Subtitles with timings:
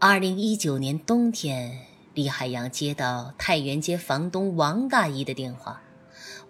[0.00, 1.76] 二零一九年冬天，
[2.14, 5.82] 李海洋接到太原街房东王大姨的电话。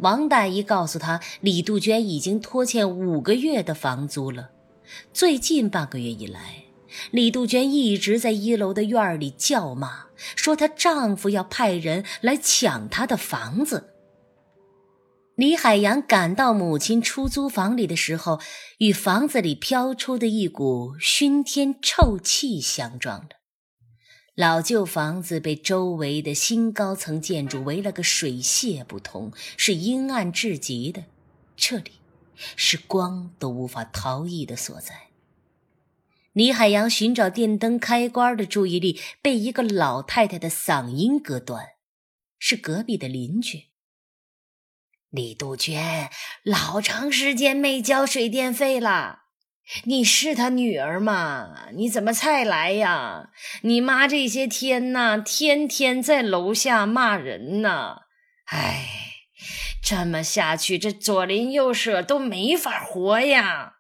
[0.01, 4.51] 王大姨告诉他，李杜鹃已经拖欠五个月的房租了。
[5.15, 6.65] 最近半个月以来，
[7.11, 13.95] 李杜鹃一直在一楼的院里叫骂，说她丈夫要派人来抢她的房子。
[15.37, 18.41] 李海洋赶到母亲出租房里的时候，
[18.77, 23.29] 与房子里飘出的一股熏天臭气相撞了。
[24.39, 31.07] 老旧房子被周围的新高层建筑围了个水泄不通，是阴暗至极的。
[31.57, 31.91] 这里，
[32.55, 35.09] 是光都无法逃逸的所在。
[36.33, 41.71] 李海洋寻找电灯开关的注意力被一个老太太的嗓音隔断，
[42.39, 43.65] 是隔壁的邻居。
[45.11, 46.09] 李杜鹃，
[46.45, 49.23] 老长时间没交水电费了。
[49.85, 51.69] 你是他女儿吗？
[51.75, 53.31] 你怎么才来呀？
[53.63, 57.99] 你妈这些天呐，天天在楼下骂人呢。
[58.47, 58.89] 哎，
[59.83, 63.75] 这么下去，这左邻右舍都没法活呀。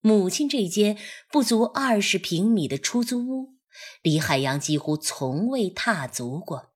[0.00, 0.98] 母亲这间
[1.30, 3.54] 不足二十平米的出租屋，
[4.02, 6.74] 李海洋几乎从未踏足过，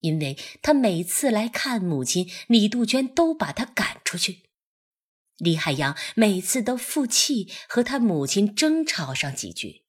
[0.00, 4.47] 因为他每次来看母亲，李杜鹃都把他赶出去。
[5.38, 9.84] 李海洋每次都负气和他母亲争吵上几句。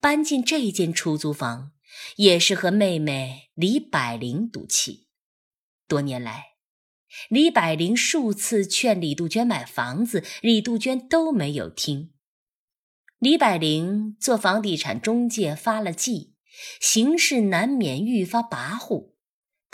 [0.00, 1.72] 搬进这间出租房，
[2.16, 5.08] 也是和妹妹李百灵赌气。
[5.88, 6.56] 多年来，
[7.28, 12.12] 李百灵数次劝李杜鹃买房子，李杜鹃都没有听。
[13.18, 16.34] 李百灵做房地产中介发了迹，
[16.78, 19.13] 行事难免愈发跋扈。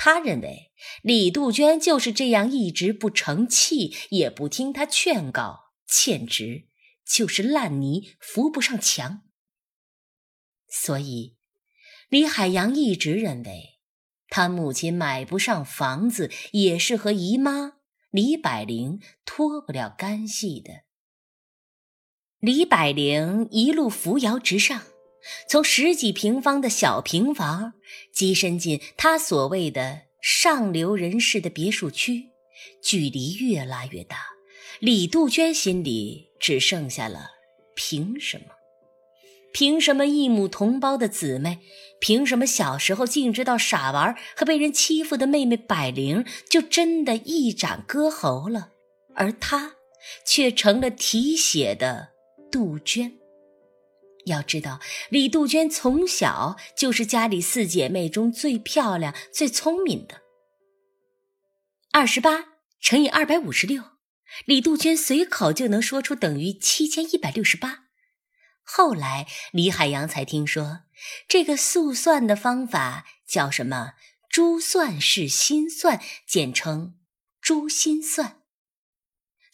[0.03, 6.69] 他认为李杜鹃就是这样一直不成器，也不听他劝告，简直
[7.07, 9.21] 就是烂泥扶不上墙。
[10.67, 11.37] 所以，
[12.09, 13.79] 李海洋一直认为，
[14.29, 17.75] 他母亲买不上房子也是和姨妈
[18.09, 20.85] 李百灵脱不了干系的。
[22.39, 24.83] 李百灵一路扶摇直上。
[25.49, 27.75] 从十几平方的小平房
[28.15, 32.31] 跻身进他所谓的上流人士的别墅区，
[32.83, 34.19] 距离越拉越大。
[34.79, 37.31] 李杜鹃心里只剩下了
[37.75, 38.47] 凭什么？
[39.53, 41.59] 凭什么异母同胞的姊妹？
[42.01, 48.71] 凭什么小时候净知道傻玩和被人欺负的妹妹百灵就真的一展歌喉了，
[49.15, 49.75] 而她
[50.25, 52.11] 却成了提血的
[52.51, 53.19] 杜鹃？
[54.31, 54.81] 要知道，
[55.11, 60.23] 李杜鹃从小就是家里四姐妹中最漂亮、最聪明的。
[61.93, 62.47] 二十八
[62.81, 63.83] 乘以二百五十六，
[64.47, 67.85] 李杜鹃随口就能说出等于七千一百六十八。
[68.63, 70.83] 后来，李海洋才听说，
[71.27, 73.95] 这个速算的方法叫什么
[74.31, 76.95] “珠算式心算”，简称
[77.43, 78.43] “珠心算”。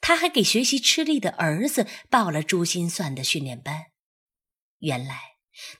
[0.03, 3.86] 他还给学习吃力的儿子报了珠心算的训练班。
[4.81, 5.20] 原来，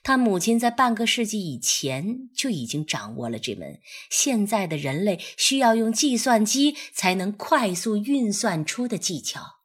[0.01, 9.59] 他母亲在半个世纪以前就已经掌握了这门现在的人类需要用计算机才能快速运算出的技巧。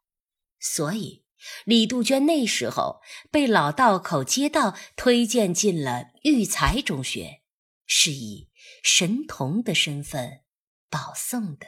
[0.59, 1.23] 所以，
[1.65, 3.01] 李杜鹃那时候
[3.31, 7.41] 被老道口街道推荐进了育才中学，
[7.85, 8.49] 是以
[8.83, 10.41] 神童的身份
[10.89, 11.67] 保送的。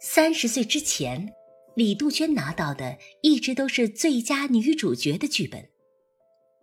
[0.00, 1.34] 三十岁之前。
[1.76, 5.68] 李杜鹃拿到的一直都是最佳女主角的剧本，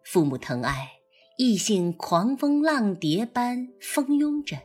[0.03, 0.93] 父母疼爱，
[1.37, 4.57] 异性狂风浪蝶般蜂拥着。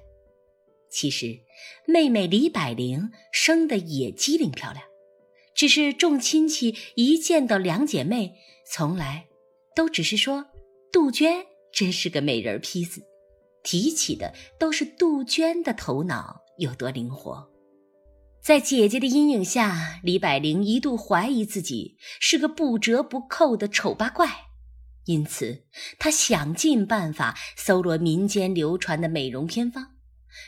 [0.90, 1.40] 其实，
[1.86, 4.82] 妹妹李百灵生的也机灵漂亮，
[5.54, 8.34] 只是众亲戚一见到两姐妹，
[8.72, 9.26] 从来
[9.76, 10.46] 都只是说
[10.90, 11.44] 杜鹃
[11.74, 13.02] 真是个美人坯子，
[13.62, 17.47] 提起的都是杜鹃的头脑有多灵活。
[18.42, 24.46] 在姐姐的阴影下，李百灵一度怀疑自己是个不折不扣的丑八怪，
[25.04, 25.66] 因此
[25.98, 29.96] 她想尽办法搜罗民间流传的美容偏方，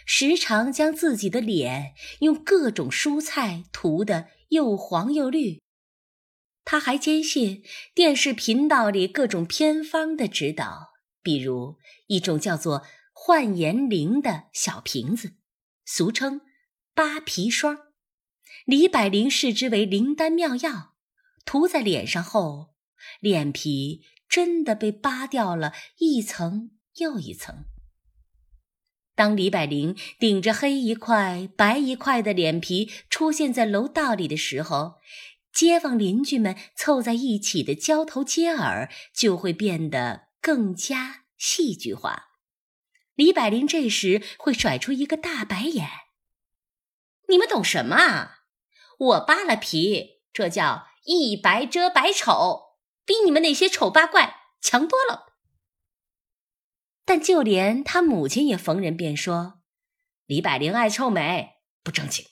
[0.07, 5.61] 时常将自己的脸用各种蔬菜涂得又黄又绿。
[6.65, 7.63] 她还坚信
[7.95, 10.93] 电视频道里各种偏方的指导，
[11.23, 11.77] 比如
[12.07, 15.35] 一种叫做“焕颜灵”的小瓶子，
[15.85, 16.41] 俗称
[17.01, 17.79] “扒皮霜”。
[18.69, 20.97] 李百灵视之为灵丹妙药，
[21.47, 22.75] 涂在脸上后，
[23.21, 27.65] 脸皮真的被扒掉了一层又一层。
[29.15, 34.97] 当李百灵顶着黑一块白一块的脸皮出现在楼道里的时候，
[35.55, 42.27] 街坊邻居们凑在一起的交头接耳就会变得更加戏剧化。
[43.15, 45.89] 李百灵这时会甩出一个大白眼
[47.31, 48.41] ：“你们懂什么啊？
[48.99, 55.29] 我扒了皮，这叫一白遮百丑，比你们那些丑八怪强多了。”
[57.07, 59.63] 但就连他母亲也逢人便说
[60.27, 62.25] ：“李百灵爱臭美，不正经。”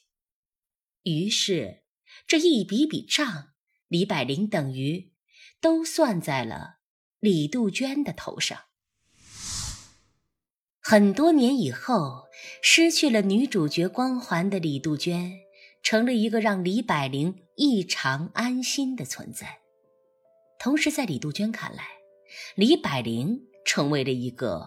[1.05, 1.85] 于是，
[2.27, 3.55] 这一笔笔账，
[3.89, 5.15] 李百灵等于
[5.61, 6.81] 都算在了
[7.19, 8.68] 李杜鹃的头上。
[10.91, 12.25] 很多年以后，
[12.63, 15.33] 失去了女主角光环的李杜鹃，
[15.83, 19.59] 成了一个让李百灵异常安心的存在。
[20.59, 21.85] 同时，在李杜鹃看来，
[22.55, 24.67] 李百灵成为了一个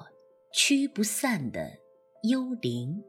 [0.53, 1.71] 驱不散的
[2.29, 3.01] 幽灵。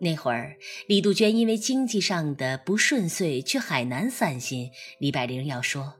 [0.00, 0.56] 那会儿，
[0.88, 4.68] 李杜鹃因为经济上的不顺遂去海南散心，
[4.98, 5.94] 李百灵要说：“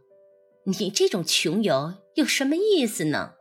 [0.67, 3.34] 你这种穷游有什么意思呢？”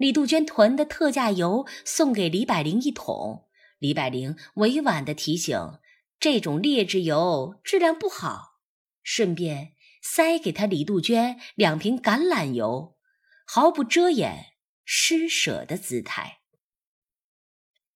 [0.00, 3.44] 李杜鹃囤的特价油送给李百灵一桶，
[3.78, 5.78] 李百灵委婉的提醒
[6.18, 8.62] ：“这种劣质油质量不好。”
[9.04, 12.96] 顺便塞给他李杜鹃两瓶橄榄油，
[13.44, 14.54] 毫不遮掩
[14.86, 16.38] 施舍的姿态。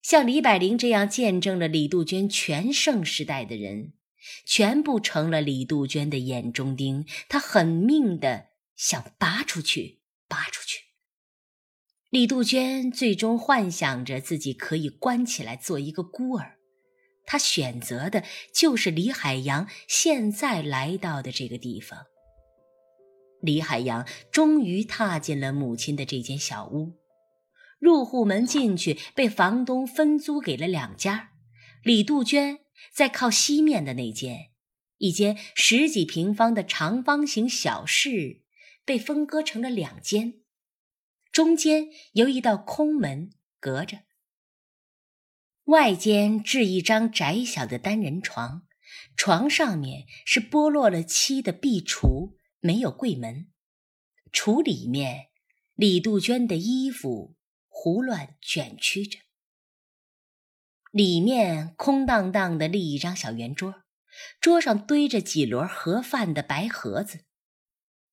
[0.02, 3.94] 像李百灵这样见证了李杜鹃全盛时代的人，
[4.44, 7.06] 全部成了李杜鹃的眼中钉。
[7.30, 10.83] 他狠命的想拔出去，拔出去。
[12.14, 16.60] 李杜鹃最终幻想着自己可以关起来做一个孤儿，
[17.26, 18.22] 她选择的
[18.52, 22.04] 就是李海洋现在来到的这个地方。
[23.40, 26.92] 李海洋终于踏进了母亲的这间小屋。
[27.80, 31.30] 入户门进去，被房东分租给了两家。
[31.82, 32.60] 李杜鹃
[32.92, 34.50] 在靠西面的那间，
[34.98, 38.42] 一间十几平方的长方形小室，
[38.84, 40.34] 被分割成了两间，
[41.34, 44.04] 中间由一道空门隔着。
[45.64, 48.68] 外间置一张窄小的单人床，
[49.16, 53.50] 床上面是剥落了漆的壁橱，没有柜门。
[54.32, 55.30] 橱里面，
[55.74, 57.34] 李杜鹃的衣服。
[57.68, 59.18] 胡乱卷曲着，
[60.92, 63.82] 里面空荡荡的立一张小圆桌，
[64.40, 67.24] 桌上堆着几摞盒饭的白盒子，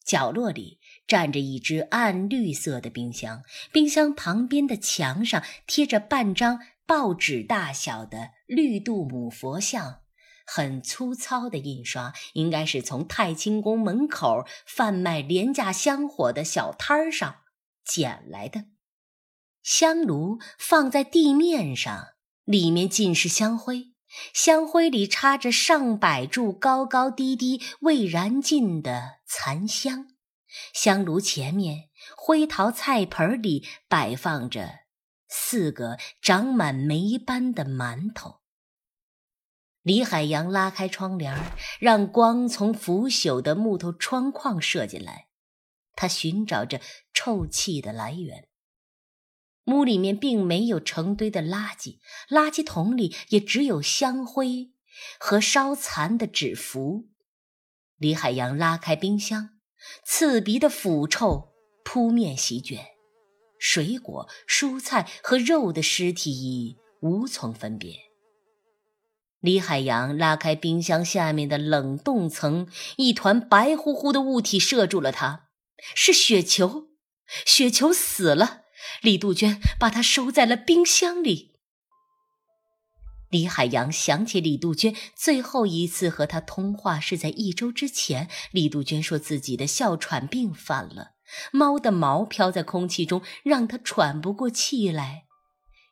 [0.03, 0.80] 角落里
[1.11, 10.03] 站着一只暗绿色的冰箱，冰箱旁边的墙上贴着半张报纸大小的绿度母佛像，
[10.45, 17.41] 很粗糙的印刷，应该是从太清宫门口贩卖廉价香火的小摊儿上
[17.83, 18.67] 捡来的。
[19.61, 22.07] 香炉放在地面上，
[22.45, 23.91] 里面尽是香灰，
[24.33, 30.07] 香灰里插着上百柱高高低低未燃尽的残香。
[30.73, 34.81] 香炉前面，灰陶菜盆里摆放着
[35.27, 38.41] 四个长满霉斑的馒头。
[39.81, 41.35] 李海洋拉开窗帘，
[41.79, 45.29] 让光从腐朽的木头窗框射进来，
[45.95, 46.79] 他寻找着
[47.13, 48.47] 臭气的来源。
[49.65, 51.99] 屋里面并没有成堆的垃圾，
[52.29, 54.73] 垃圾桶里也只有香灰
[55.19, 57.09] 和烧残的纸符。
[57.95, 59.60] 李海洋拉开冰箱，
[60.05, 62.85] 刺鼻的腐臭扑面席卷，
[63.59, 67.95] 水果、蔬菜和肉的尸体已无从分别。
[69.39, 75.49] 李海洋拉开冰箱下面的冷冻层，一团白乎乎的物体射住了他，
[75.95, 76.89] 是雪球，
[77.45, 78.61] 雪球死了。
[79.01, 81.50] 李杜鹃把它收在了冰箱里。
[83.31, 88.29] 李海洋想起李杜鹃最后一次和他通话是在一周之前。
[88.51, 91.15] 李杜鹃说自己的哮喘病犯了，
[91.51, 95.23] 猫的毛飘在空气中，让他喘不过气来。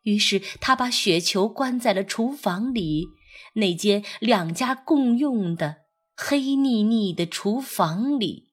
[0.03, 3.07] 于是他把雪球关在了厨房里，
[3.53, 5.77] 那间两家共用的
[6.15, 8.49] 黑腻腻的厨房里。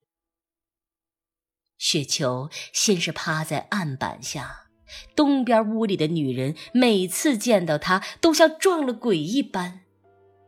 [1.79, 4.66] 雪球先是趴在案板下，
[5.15, 9.81] 东边屋里的女人每次见到他都像撞了鬼一般，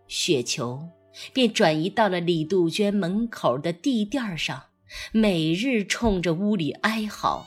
[0.07, 0.89] 雪球
[1.33, 4.65] 便转移到了李杜鹃门口的地垫上，
[5.13, 7.47] 每日冲着屋里哀嚎。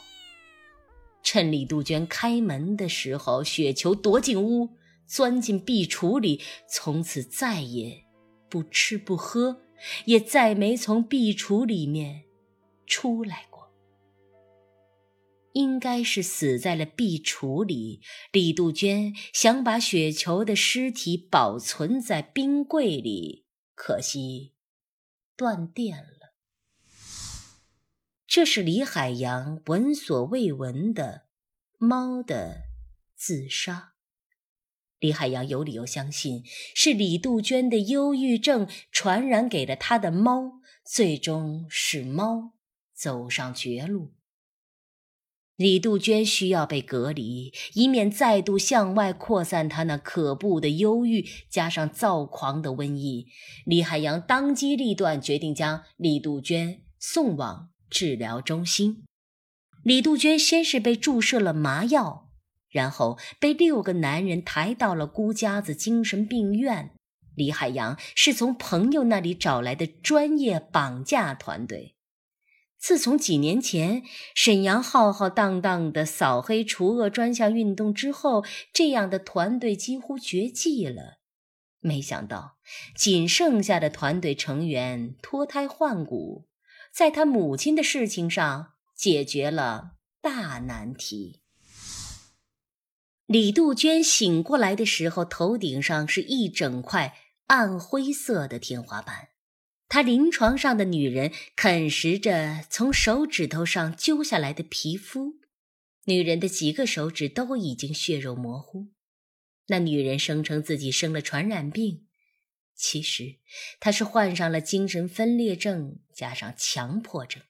[1.23, 4.69] 趁李杜鹃开门的时候，雪球躲进屋，
[5.05, 8.03] 钻进壁橱里，从此再也
[8.49, 9.61] 不吃不喝，
[10.05, 12.23] 也再没从壁橱里面
[12.85, 13.50] 出来。
[15.53, 18.01] 应该是死在了壁橱里。
[18.31, 24.53] 李杜鹃想把雪球的尸体保存在冰柜里，可惜
[25.35, 26.33] 断电了。
[28.27, 31.25] 这是李海洋闻所未闻的
[31.77, 32.63] 猫的
[33.15, 33.93] 自杀。
[34.99, 36.43] 李海洋有理由相信，
[36.75, 42.53] 是李杜鹃的忧郁症传染给了他的猫，最终使猫
[42.93, 44.13] 走上绝路。
[45.61, 53.27] 李杜鹃需要被隔离，以免再度向外扩散她那可怖的忧郁，加上躁狂的瘟疫。
[53.67, 59.03] 李海洋当机立断，决定将李杜鹃送往治疗中心。
[59.83, 62.31] 李杜鹃先是被注射了麻药，
[62.71, 66.95] 然后被六个男人抬到了孤家子精神病院。
[67.35, 71.93] 李海洋是从朋友那里找来的专业绑架团队。
[72.81, 74.01] 自从几年前
[74.33, 81.19] 沈阳浩浩荡荡的扫黑除恶专项运动之后，这样的团队几乎绝迹了。
[81.79, 82.57] 没想到，
[82.95, 86.47] 仅剩下的团队成员脱胎换骨，
[86.91, 91.41] 在他母亲的事情上解决了大难题。
[93.27, 97.15] 李杜鹃醒过来的时候，头顶上是一整块
[97.47, 99.30] 暗灰色的天花板。
[99.93, 105.41] 他临床上的女人啃食着从手指头上揪下来的皮肤，
[106.05, 108.87] 女人的几个手指都已经血肉模糊。
[109.67, 112.07] 那女人声称自己生了传染病，
[112.73, 113.39] 其实
[113.81, 117.43] 她是患上了精神分裂症加上强迫症。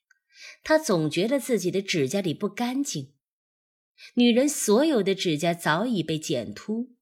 [0.63, 3.13] 她总觉得自己的指甲里不干净。
[4.15, 6.95] 女人所有的指甲早已被剪秃，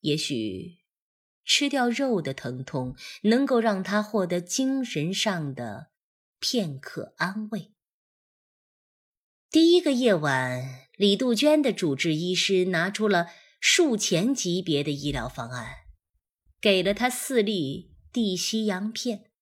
[0.00, 0.79] 也许。
[1.50, 5.88] 吃掉肉的疼痛能够让他获得精神上的
[6.38, 7.72] 片刻安慰。
[9.50, 13.26] 第一个夜晚，李杜鹃的主治医师拿出了
[13.58, 15.78] 术前级别的医疗方案，
[16.60, 19.32] 给了他四粒地西洋片。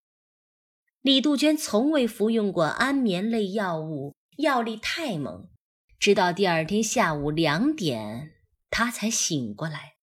[1.02, 5.50] 李杜鹃从未服用过安眠类药物，药力太猛，
[5.98, 8.32] 直到第二天下午两点，
[8.70, 9.97] 他才醒过来。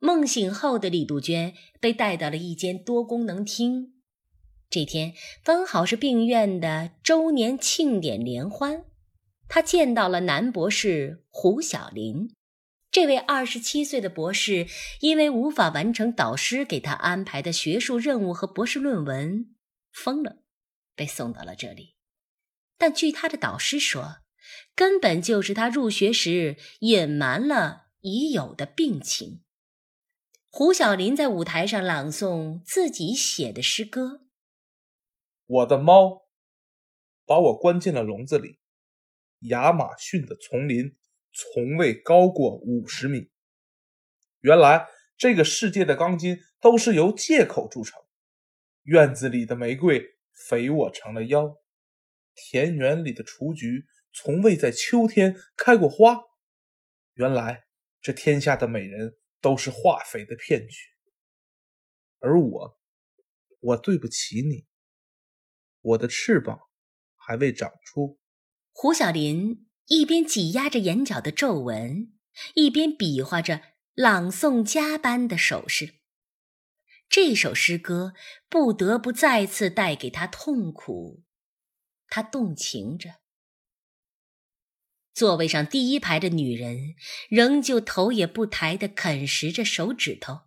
[0.00, 3.94] 梦醒后的李杜鹃被带到了一间多功能厅。
[4.70, 8.84] 这天刚好是病院的周年庆典联欢，
[9.48, 12.34] 她见到了男博士胡小林。
[12.90, 14.66] 这位二十七岁的博士
[15.00, 19.54] 因为无法完成导师给他安排的学术任务和博士论文，
[19.92, 20.42] 疯了，
[20.94, 21.96] 被送到了这里。
[22.78, 24.18] 但据他的导师说，
[24.74, 29.40] 根本就是他入学时隐瞒了已有的病情。
[30.58, 34.22] 胡小林在舞台上朗诵自己写的诗歌
[35.46, 36.26] ：“我的猫
[37.24, 38.58] 把我关进了笼子里，
[39.42, 40.96] 亚马逊的丛林
[41.32, 43.30] 从未高过五十米。
[44.40, 48.02] 原来这个世界的钢筋都是由借口铸成。
[48.82, 50.04] 院子里的玫瑰
[50.48, 51.54] 肥我成了腰，
[52.34, 56.20] 田园里的雏菊从未在秋天开过花。
[57.14, 57.66] 原来
[58.00, 60.76] 这天下的美人。”都是化肥的骗局，
[62.18, 62.80] 而我，
[63.60, 64.66] 我对不起你。
[65.80, 66.58] 我的翅膀
[67.14, 68.18] 还未长出。
[68.72, 72.18] 胡小林一边挤压着眼角的皱纹，
[72.54, 73.62] 一边比划着
[73.94, 75.94] 朗诵家般的手势。
[77.08, 78.12] 这首诗歌
[78.48, 81.22] 不得不再次带给他痛苦，
[82.08, 83.20] 他动情着。
[85.18, 86.94] 座位上第一排的女人
[87.28, 90.42] 仍旧头也不抬地啃食着手指头，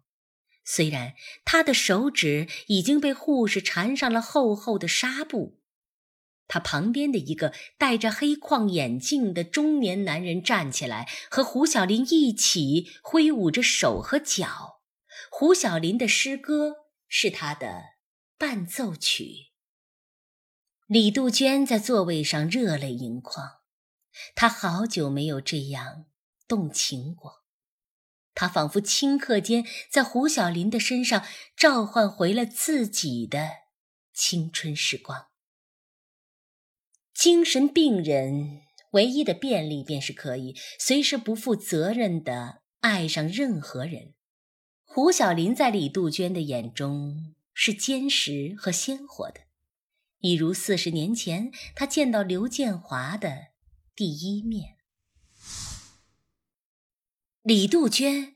[0.63, 1.13] 虽然
[1.43, 5.59] 她的手指已经被护士缠上了厚厚的纱布。
[6.47, 14.81] 她旁边的一个戴着黑框眼镜的中年男人站起来，和胡小林一起挥舞着手和脚。
[15.29, 16.75] 胡小林的诗歌
[17.09, 17.81] 是他的
[18.37, 19.51] 伴奏曲。
[20.87, 23.60] 李杜鹃在座位上热泪盈眶。
[24.35, 26.05] 他好久没有这样
[26.47, 27.43] 动情过，
[28.33, 31.25] 他仿佛顷刻间在胡小林的身上
[31.55, 33.49] 召唤回了自己的
[34.13, 35.27] 青春时光。
[37.13, 44.13] 精神病人唯一的便利便是可以随时不负责任的爱上任何人。
[44.83, 49.41] 胡小林在李杜鹃的眼中是坚实和鲜活的，
[50.19, 53.50] 一如四十年前他见到刘建华的。
[54.03, 54.77] 第一面，
[57.43, 58.35] 李杜鹃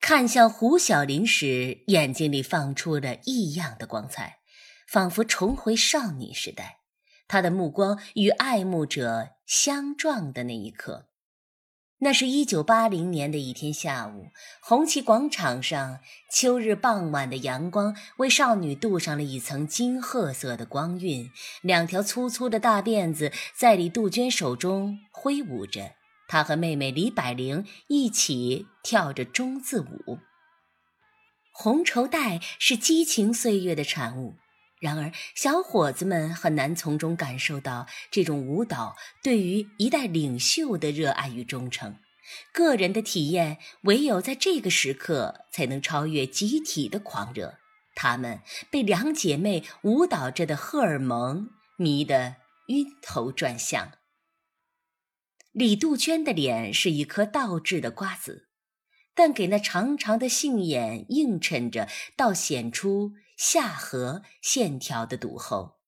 [0.00, 4.38] 看向胡小林时，眼睛里放出了异样的光彩，
[4.86, 6.82] 仿佛重回少女时代。
[7.26, 11.09] 她的目光与爱慕者相撞的那一刻，
[12.02, 14.30] 那是一九八零年的一天下午，
[14.62, 21.30] 红旗广场上，秋日傍晚的阳光为少女镀上了一层金褐色的光晕。
[21.60, 25.92] 两条粗粗的大辫子在李杜鹃手中挥舞着，
[26.26, 30.20] 她和妹妹李百灵一起跳着中字舞。
[31.52, 34.36] 红绸带是激情岁月的产物。
[34.80, 41.96] 然而，小伙子们很难从中感受到这种舞蹈对于一代领袖的热爱与忠诚。
[42.50, 47.58] 个人的体验唯有在这个时刻才能超越集体的狂热。
[47.94, 52.36] 他们被两姐妹舞蹈着的荷尔蒙迷得
[52.68, 53.92] 晕头转向。
[55.52, 58.48] 李杜鹃的脸是一颗倒置的瓜子，
[59.14, 63.12] 但给那长长的杏眼映衬着，倒显出。
[63.40, 65.78] 下颌线条的笃厚，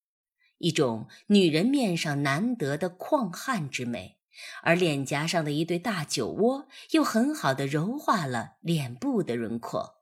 [0.57, 4.17] 一种女人面上难得的旷汉之美，
[4.63, 9.97] 而脸颊上的一对大酒窝又很好的柔化了脸部的轮廓。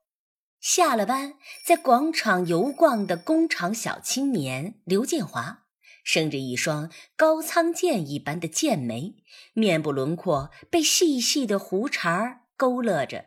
[0.61, 1.33] 下了班
[1.65, 5.65] 在广场游逛的工厂小青年刘建华，
[6.05, 9.15] 生着一双高仓健一般的剑眉，
[9.51, 13.25] 面部轮廓被细细的胡茬勾勒着，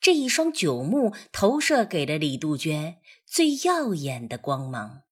[0.00, 2.96] 这一双九目投射给了李杜鹃。
[3.30, 5.02] 最耀眼的光芒，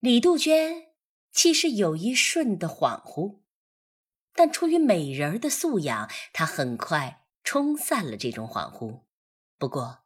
[0.00, 0.88] 李杜鹃
[1.30, 3.42] 其实有一瞬的恍惚，
[4.34, 9.04] 但出于美人的素养，她很快冲散了这种恍惚。
[9.58, 10.00] 不过，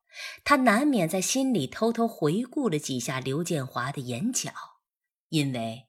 [0.45, 4.53] 她难免在心里偷偷回顾了几下刘建华的眼角，
[5.31, 5.89] 因为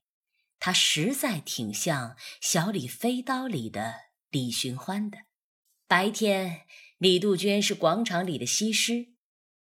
[0.59, 3.93] 他实在挺像《小李飞刀》里的
[4.29, 5.19] 李寻欢的。
[5.85, 6.61] 白天，
[6.97, 9.16] 李杜鹃是广场里的西施。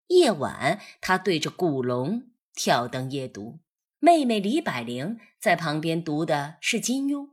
[0.08, 3.58] 夜晚，他对着古龙挑灯夜读，
[3.98, 7.30] 妹妹李百灵在旁边读的是金庸。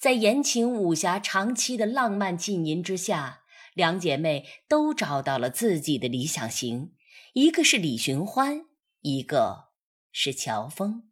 [0.00, 3.42] 在言情武侠长期的浪漫浸淫之下，
[3.74, 6.94] 两姐妹都找到了自己的理想型，
[7.34, 8.66] 一个是李寻欢，
[9.02, 9.68] 一个
[10.10, 11.04] 是乔峰。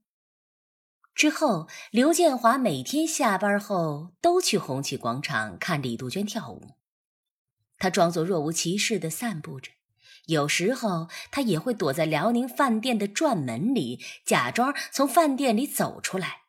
[1.14, 6.72] 之后，刘建华每天下班后都去红旗广场看李杜鹃跳舞，
[7.78, 9.70] 他装作若无其事地散步着。
[10.26, 16.42] 有时候，他也会躲在辽宁饭店的转门里，假装从饭店里走出来，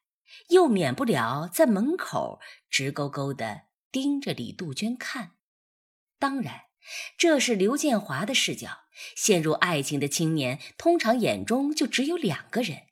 [0.50, 3.62] 又免不了在门口直勾勾地
[3.92, 5.32] 盯着李杜鹃看。
[6.20, 6.62] 当然，
[7.18, 8.86] 这是刘建华的视角。
[9.16, 12.88] 陷入爱情的青年，通常眼中就只有两个人，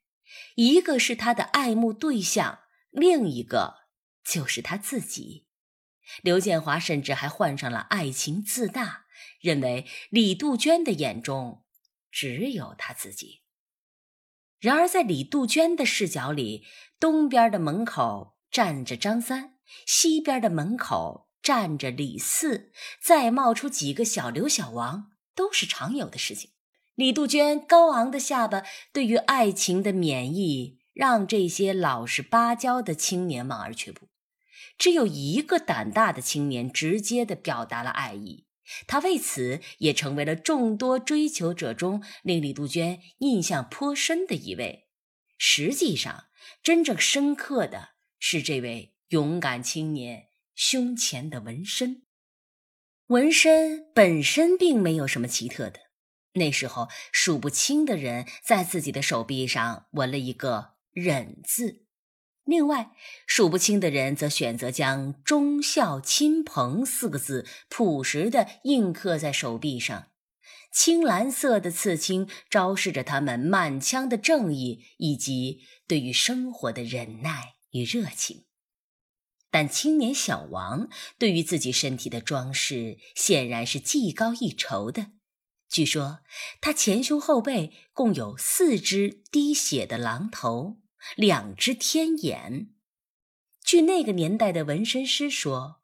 [0.53, 2.59] 一个是他的爱慕对象，
[2.91, 3.77] 另一个
[4.23, 5.47] 就是他自己。
[6.21, 9.04] 刘建华甚至还患上了爱情自大。
[9.45, 11.63] 认为李杜鹃的眼中
[12.11, 13.41] 只有他自己。
[14.59, 16.65] 然而，在李杜鹃的视角里，
[16.99, 26.49] 东边的门口站着张三，西边的门口站着李四，再冒出几个小刘、小王，都是常有的事情。
[26.95, 34.07] 李杜鹃高昂的下巴对于爱情的免疫，让这些老实巴交的青年望而却步。
[34.77, 38.44] 只有一个胆大的青年，直接的表达了爱意。
[38.87, 44.87] 他为此也成为了众多追求者中令李杜鹃印象颇深的一位。
[45.37, 46.25] 实际上，
[46.63, 52.03] 真正深刻的是这位勇敢青年胸前的纹身。
[53.07, 55.79] 纹身本身并没有什么奇特的，
[56.33, 61.84] 那时候数不清的人在自己的手臂上纹了一个“忍”字。
[62.45, 62.91] 另外，
[63.25, 70.07] 数不清的人则选择将“忠孝亲朋”四个字朴实地印刻在手臂上。
[70.71, 78.45] 青蓝色的刺青昭示着他们满腔的正义以及对于生活的忍耐与热情。
[79.49, 85.13] 但青年小王对于自己身体的装饰显然是技高一筹的。
[85.69, 86.19] 据说
[86.61, 90.77] 他前胸后背共有四只滴血的狼头。
[91.15, 92.69] 两只天眼，
[93.63, 95.81] 据那个年代的纹身师说，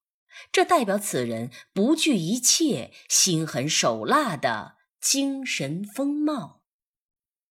[0.52, 6.64] 这代表此人不惧一切、心狠手辣的精神风貌。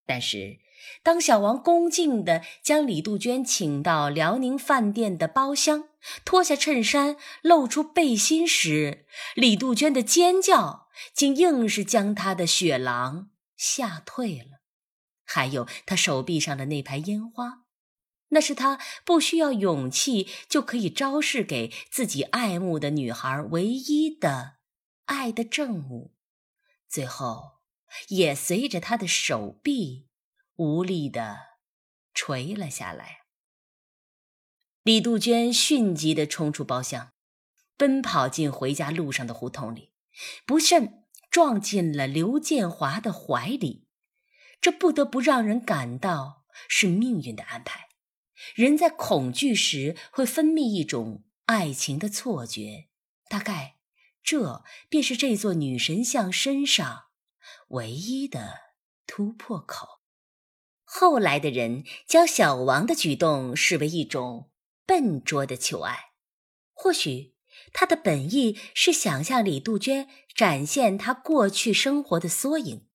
[0.06, 0.58] 但是，
[1.02, 5.90] 当小王恭敬地将李杜鹃请到辽宁饭店的包厢，
[6.24, 14.60] 脱下衬衫露出背心时，李杜鹃的尖叫竟硬是将他的血狼吓退了。
[15.24, 17.59] 还有他手臂上的那排烟花，
[18.30, 24.56] 那是他不需要勇气就可以昭示给自己爱慕的女孩唯一的
[25.04, 26.14] 爱的证物，
[26.88, 27.60] 最后
[28.08, 30.08] 也随着他的手臂
[30.56, 31.38] 无力的
[32.14, 33.20] 垂了下来。
[34.82, 37.12] 李杜鹃迅疾的冲出包厢，
[37.76, 39.92] 奔跑进回家路上的胡同里，
[40.46, 43.88] 不慎撞进了刘建华的怀里。
[44.60, 47.89] 这不得不让人感到是命运的安排。
[48.54, 52.88] 人在恐惧时会分泌一种爱情的错觉，
[53.28, 53.76] 大概
[54.22, 57.04] 这便是这座女神像身上
[57.68, 58.54] 唯一的
[59.06, 60.00] 突破口。
[60.84, 64.50] 后来的人将小王的举动视为一种
[64.86, 66.12] 笨拙的求爱，
[66.72, 67.34] 或许
[67.72, 72.88] 他的本意是想向李杜鹃展现他过去生活的缩影，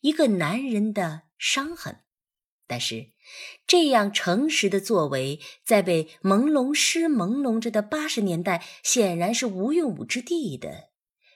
[0.00, 2.04] 一个男人的伤痕，
[2.66, 3.12] 但是。
[3.66, 10.88] 这样诚实的作为，在被朦胧诗朦胧着的八十年代，显然是无用武之地的。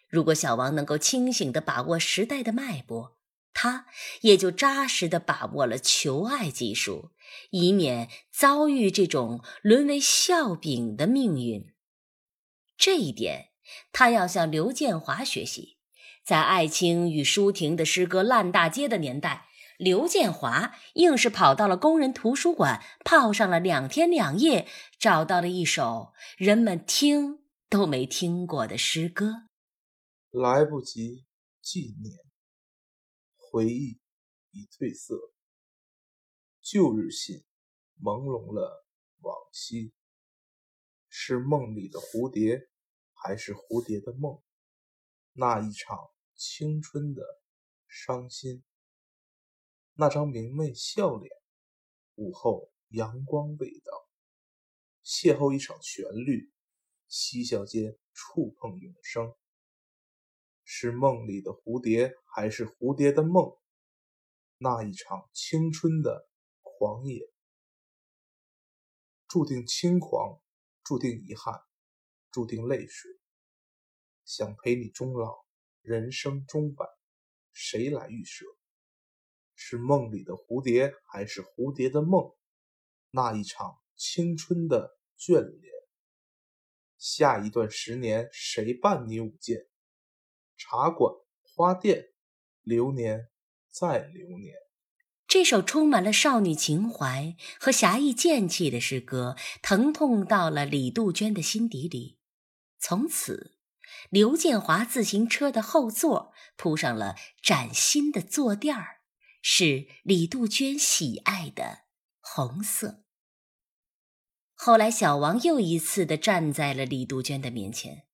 [0.08, 3.16] 如果小王能够清醒地把握时代的脉搏，
[3.54, 3.86] 他
[4.22, 7.10] 也就扎实地把握了求爱技术，
[7.50, 11.72] 以免遭遇这种沦为笑柄的命运。
[12.78, 13.50] 这一点，
[13.92, 15.76] 他要向刘建华学习。
[16.24, 19.48] 在艾青与舒婷的诗歌烂大街的年代。
[19.82, 29.48] 刘建华硬是跑到了工人图书馆，泡上了两天两夜，找到了一首人们听都没听过的诗歌。
[30.30, 31.26] 来不及
[31.60, 32.16] 纪念，
[33.36, 33.98] 回忆
[34.52, 35.16] 已褪色，
[36.60, 37.42] 旧日信
[38.00, 38.86] 朦胧了
[39.22, 39.92] 往昔。
[41.08, 42.68] 是梦里的蝴蝶，
[43.12, 44.40] 还是蝴蝶的梦？
[45.32, 45.98] 那一场
[46.36, 47.20] 青春的
[47.88, 48.62] 伤心。
[49.94, 51.30] 那张明媚笑脸，
[52.14, 54.08] 午后阳光味道，
[55.04, 56.50] 邂逅一场旋律，
[57.08, 59.34] 嬉笑间触碰永生。
[60.64, 63.54] 是梦里的蝴蝶，还是蝴蝶的梦？
[64.56, 66.26] 那一场青春的
[66.62, 67.28] 狂野，
[69.28, 70.40] 注定轻狂，
[70.82, 71.60] 注定遗憾，
[72.30, 73.10] 注定泪水。
[74.24, 75.44] 想陪你终老，
[75.82, 76.86] 人生终百，
[77.52, 78.46] 谁来预设？
[79.64, 82.34] 是梦里的蝴蝶，还是蝴蝶的梦？
[83.12, 85.72] 那一场青春的眷恋，
[86.98, 89.68] 下一段十年，谁伴你舞剑？
[90.56, 92.08] 茶馆、花店，
[92.62, 93.28] 流年
[93.70, 94.56] 再流年。
[95.28, 102.18] 这首充满了少女情怀和侠义剑气的诗歌，疼痛到了李杜鹃的心底里。
[102.80, 103.56] 从此，
[104.10, 109.01] 刘建华自行车的后座铺上了崭新的坐垫儿。
[109.42, 111.80] 是李杜鹃喜爱的
[112.20, 113.04] 红色。
[114.54, 118.06] 后来，小王又一次的站在了李杜鹃的面前，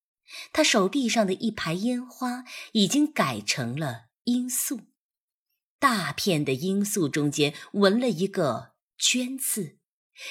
[0.53, 4.81] 他手臂上的一排烟花已经改成了罂粟，
[5.79, 9.79] 大片的罂粟中间纹了一个“娟”字，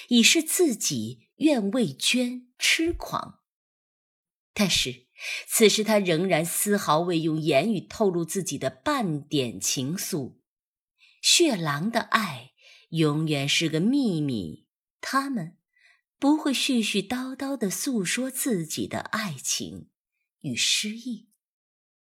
[0.07, 3.41] 已是自己愿为娟痴狂。
[4.55, 5.05] 但是，
[5.47, 10.37] 此时他仍然丝毫未用言语透露自己的半点情愫。
[11.29, 12.53] 血狼的爱
[12.91, 14.65] 永远是个秘密，
[15.01, 15.57] 他们
[16.17, 19.89] 不会絮絮叨叨地诉说自己的爱情
[20.39, 21.27] 与失意。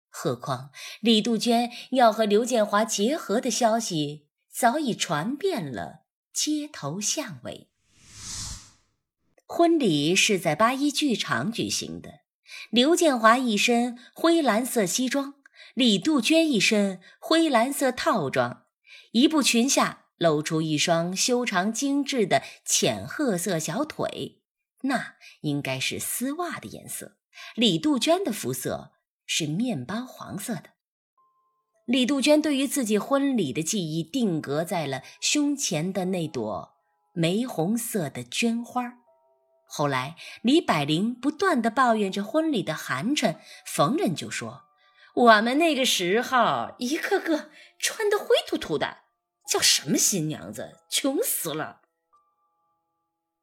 [0.09, 0.71] 何况
[1.01, 7.69] 李杜鹃要和刘建华结合的消息早已传遍了街头巷尾。
[9.45, 12.21] 婚礼是在八一剧场举行的，
[12.71, 15.35] 刘建华一身灰蓝色西装，
[15.75, 18.62] 李杜鹃一身灰蓝色套装。
[19.13, 24.43] 一步裙下露出一双修长精致的浅褐色小腿，
[24.83, 27.17] 那应该是丝袜的颜色。
[27.55, 28.93] 李杜鹃的肤色
[29.27, 30.71] 是面包黄色的。
[31.85, 36.75] 李杜鹃对于自己婚礼的记忆定格在了胸前的那朵
[37.13, 38.99] 玫红色的绢花。
[39.67, 44.63] 后来，李百灵不断地抱怨着婚礼的寒碜，逢人就说
[45.15, 48.99] ：“我们那个时候，一个个穿得灰秃秃的。”
[49.51, 51.83] 叫什么新娘子，穷死了！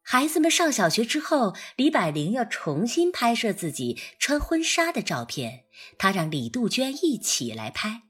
[0.01, 5.65] 孩子们上小学之后，李百灵要重新拍摄自己穿婚纱的照片，
[5.99, 8.03] 他让李杜鹃一起来拍。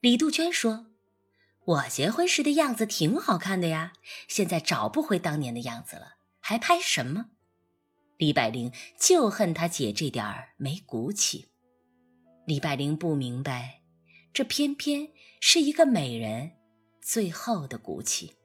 [0.00, 0.86] 李杜鹃说
[1.64, 3.92] ：“我结婚时的样子挺好看的呀，
[4.26, 7.26] 现在找不回当年的样子了，还拍什么？”
[8.16, 11.52] 李百灵就恨他姐这点儿没骨气。
[12.48, 13.82] 李百灵不明白，
[14.32, 16.52] 这偏偏是一个美人。
[17.02, 18.38] 最后的骨气。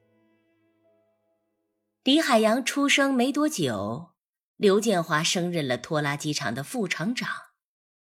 [2.03, 4.09] 李海洋出生没多久，
[4.57, 7.29] 刘建华升任了拖拉机厂的副厂长。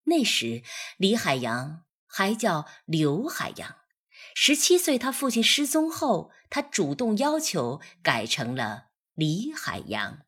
[0.06, 0.64] 那时，
[0.96, 3.76] 李海洋还叫刘海洋。
[4.34, 10.20] 十七岁，他父亲失踪后，他主动要求改成了李海洋。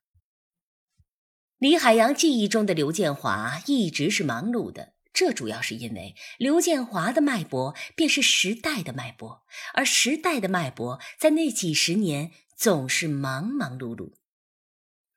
[1.57, 14.12] 李海洋记忆中的刘建华一直是忙碌的，这主要是因为刘建华的脉搏便是时代的脉搏，而时代的脉搏在那几十年总是忙忙碌碌。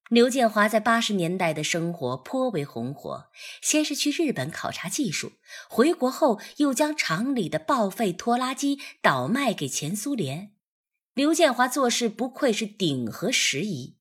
[0.08, 3.26] 刘建华在八十年代的生活颇为红火，
[3.60, 5.32] 先是去日本考察技术，
[5.68, 10.52] 回国后又将厂里的报废拖拉机倒卖给前苏联。
[11.12, 13.98] 刘建华做事不愧是鼎和时宜。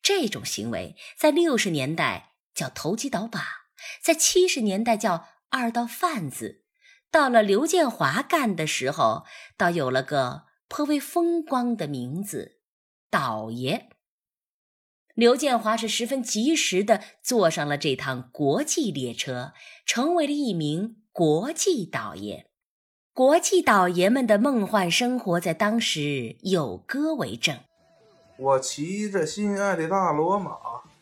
[0.00, 3.66] 这种行为在六十年代叫投机倒把，
[4.00, 6.62] 在七十年代叫二道贩子，
[7.10, 9.24] 到了刘建华干的时候，
[9.56, 12.60] 倒有了个颇为风光的名字——
[13.10, 13.88] 倒爷。
[15.14, 19.52] 刘建华是十分及时的坐上了这趟国际列车，
[19.84, 22.46] 成为了一名国际倒爷。
[23.12, 27.58] 国际倒爷们的梦幻生活在当时有歌为证。
[28.38, 30.52] 我骑着心爱的大罗马，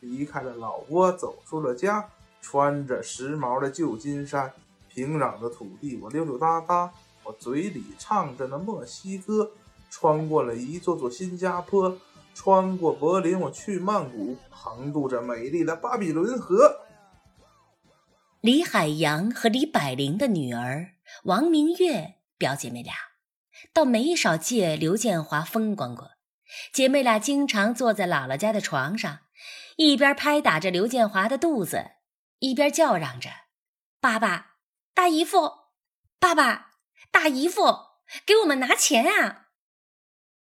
[0.00, 2.10] 离开了老窝，走出了家，
[2.50, 4.50] 穿着时髦的旧金山，
[4.88, 6.90] 平壤的土地，我溜溜达达，
[7.22, 9.50] 我嘴里唱着那墨西哥，
[9.90, 11.94] 穿过了一座座新加坡，
[12.34, 16.74] 穿过柏林，我去曼谷，横渡着美丽的巴比伦河。
[18.40, 20.92] 李海洋和李百灵的女儿
[21.24, 22.94] 王明月表姐妹俩，
[23.74, 26.12] 倒没少借刘建华风光过。
[26.72, 29.18] 姐妹俩经常坐在姥姥家的床上，
[29.76, 31.90] 一边拍打着刘建华的肚子，
[32.38, 33.30] 一边叫嚷着
[34.00, 34.56] ：“爸爸，
[34.94, 35.50] 大姨夫，
[36.18, 36.72] 爸爸，
[37.10, 37.62] 大姨夫，
[38.24, 39.46] 给我们拿钱啊！”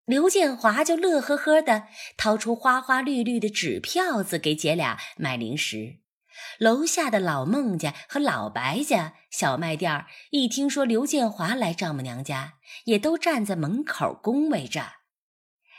[0.04, 6.00] 刘建华就乐呵呵的掏出花花绿绿的纸票子给姐俩买零食。
[6.58, 14.94] 楼下的老孟家和老白家小卖店一听说刘建华来丈母娘家，也都站在门口恭维着。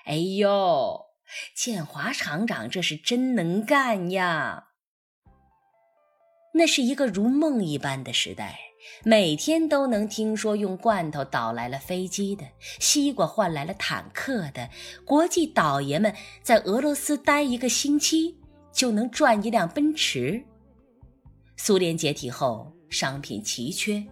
[0.06, 1.06] 哎呦，
[1.56, 4.69] 建华厂长这是真能干呀！
[6.54, 8.58] 那是一个如梦一般的时代，
[9.04, 12.46] 每天都能听说用罐头倒来了飞机的，
[12.80, 14.70] 西瓜换来了坦克的，
[15.04, 18.38] 国际倒爷们在俄罗斯待一个星期
[18.72, 20.44] 就能赚一辆奔驰。
[21.58, 24.04] 苏联解体后，商品奇缺，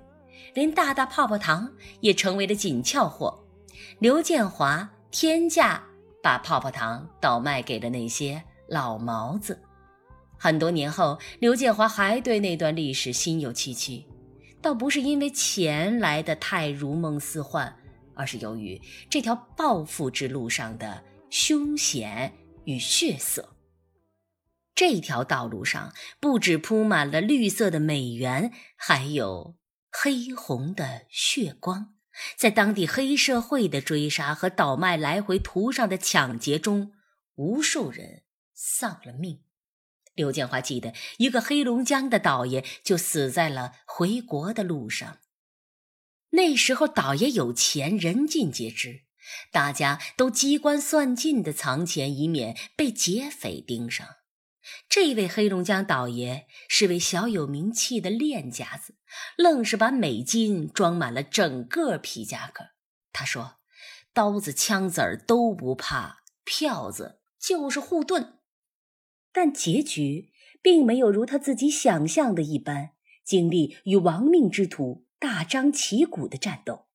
[0.54, 3.43] 连大大泡泡糖也成为了紧俏货。
[3.99, 4.89] 刘建华。
[5.13, 5.84] 天价
[6.23, 9.62] 把泡泡糖倒卖给了那些老毛子。
[10.43, 14.08] 很多年后，刘建华还对那段历史心有戚戚，
[14.60, 17.77] 倒不是因为钱来的太如梦似幻，
[18.15, 22.34] 而是由于这条暴富之路上的凶险
[22.65, 23.56] 与血色。
[24.73, 29.58] 这条道路上不止铺满了绿色的美元，还有
[29.91, 31.93] 黑红的血光。
[32.36, 36.93] 在当地黑社会的追杀和倒卖来回途上的抢劫中，
[37.36, 38.23] 无数人
[38.56, 39.41] 丧了命。
[40.13, 45.19] 刘建华记得，一个黑龙江的倒爷就死在了回国的路上。
[46.32, 49.04] 那时候倒爷有钱，人尽皆知，
[49.52, 54.08] 大家都机关算尽的藏钱，以免被劫匪盯上。
[54.88, 58.95] 这位黑龙江倒爷是位小有名气的练家子，
[59.36, 62.67] 愣是把美金装满了整个皮夹克。
[63.12, 63.56] 他说
[64.13, 68.38] ：“刀子枪子儿都不怕，票子就是护盾。”
[69.34, 72.91] 但结局并没有如他自己想象的一般，
[73.24, 76.86] 经历与亡命之徒大张旗鼓的战斗。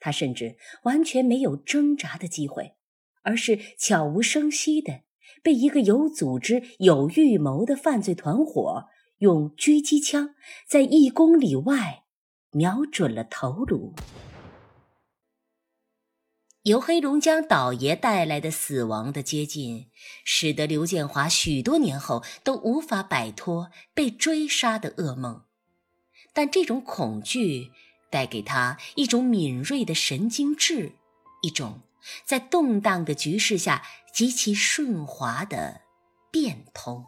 [0.00, 2.74] 他甚至完全没有挣扎的机会，
[3.22, 5.02] 而是悄无声息的。
[5.42, 8.86] 被一个有组织、有预谋的犯罪团伙
[9.18, 10.34] 用狙击枪
[10.68, 12.04] 在一公里外
[12.52, 13.94] 瞄准了头颅。
[16.62, 19.88] 由黑龙江倒爷带来的死亡的接近，
[20.24, 25.42] 使得刘建华许多年后都无法摆脱被追杀的噩梦。
[26.32, 27.72] 但这种恐惧
[28.10, 30.92] 带给他一种敏锐的神经质，
[31.42, 31.82] 一种。
[32.24, 35.82] 在动荡的局势下极其顺滑的
[36.32, 37.04] 变通。